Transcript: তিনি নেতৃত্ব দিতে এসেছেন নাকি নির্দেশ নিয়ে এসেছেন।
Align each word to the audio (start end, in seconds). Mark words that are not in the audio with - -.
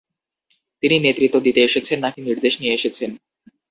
তিনি 0.83 0.95
নেতৃত্ব 0.99 1.35
দিতে 1.45 1.59
এসেছেন 1.63 1.97
নাকি 2.05 2.19
নির্দেশ 2.21 2.53
নিয়ে 2.61 2.75
এসেছেন। 2.77 3.09